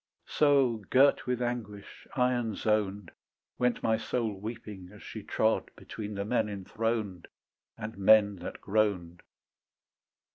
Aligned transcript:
So 0.25 0.77
girt 0.89 1.27
with 1.27 1.43
anguish, 1.43 2.07
iron 2.15 2.55
zoned, 2.55 3.11
Went 3.59 3.83
my 3.83 3.97
soul 3.97 4.33
weeping 4.39 4.89
as 4.91 5.03
she 5.03 5.21
trod 5.21 5.69
Between 5.75 6.15
the 6.15 6.25
men 6.25 6.49
enthroned 6.49 7.27
And 7.77 7.99
men 7.99 8.37
that 8.37 8.59
groaned. 8.61 9.21